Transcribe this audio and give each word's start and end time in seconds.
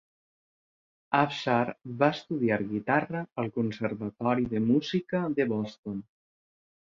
Afshar 1.17 1.73
va 1.99 2.07
estudiar 2.15 2.57
guitara 2.71 3.21
al 3.43 3.51
Conservatori 3.59 4.49
de 4.55 4.61
Música 4.71 5.21
de 5.41 5.47
Boston. 5.55 6.01